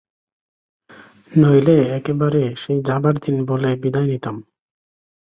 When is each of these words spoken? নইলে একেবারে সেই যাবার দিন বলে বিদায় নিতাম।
নইলে 1.31 1.77
একেবারে 1.97 2.41
সেই 2.55 2.79
যাবার 2.81 3.15
দিন 3.17 3.37
বলে 3.45 3.69
বিদায় 3.75 4.07
নিতাম। 4.07 4.35